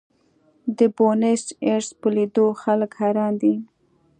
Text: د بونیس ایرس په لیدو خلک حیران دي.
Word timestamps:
د 0.77 0.79
بونیس 0.95 1.43
ایرس 1.65 1.89
په 1.99 2.07
لیدو 2.15 2.45
خلک 2.61 2.91
حیران 3.01 3.33
دي. 3.41 3.55